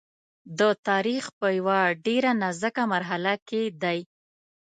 [0.59, 3.99] د تاریخ په یوه ډېره نازکه مرحله کې دی.